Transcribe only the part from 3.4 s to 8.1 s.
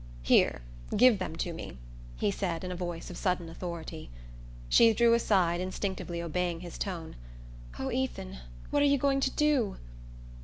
authority. She drew aside, instinctively obeying his tone. "Oh,